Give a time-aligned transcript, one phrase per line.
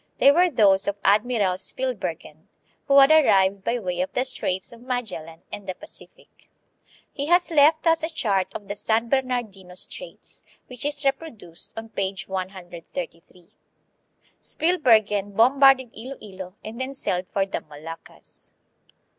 [0.17, 2.47] They were those of Admiral Spilbergen,
[2.87, 6.49] who had arrived by way of the Straits of Magellan and the Pacific.
[7.13, 11.89] He has left us a chart of the San Bernardino Straits, which is reproduced on
[11.89, 13.53] page 133.
[14.41, 18.53] Spilbergen bombarded Iloilo and then sailed for the Moluccas.